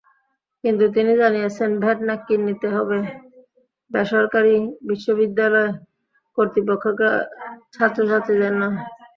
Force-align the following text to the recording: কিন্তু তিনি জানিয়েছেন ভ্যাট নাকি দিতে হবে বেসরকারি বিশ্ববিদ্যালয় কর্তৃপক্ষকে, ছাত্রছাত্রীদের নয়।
কিন্তু 0.63 0.85
তিনি 0.95 1.11
জানিয়েছেন 1.21 1.69
ভ্যাট 1.81 1.99
নাকি 2.09 2.33
দিতে 2.47 2.67
হবে 2.75 2.97
বেসরকারি 3.91 4.55
বিশ্ববিদ্যালয় 4.89 5.71
কর্তৃপক্ষকে, 6.37 7.09
ছাত্রছাত্রীদের 7.73 8.53
নয়। 8.61 8.77